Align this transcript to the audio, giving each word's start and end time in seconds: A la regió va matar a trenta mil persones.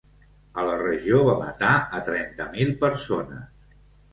A 0.61 0.63
la 0.67 0.77
regió 0.81 1.19
va 1.27 1.35
matar 1.43 1.75
a 1.99 2.01
trenta 2.09 2.51
mil 2.57 2.73
persones. 2.83 3.47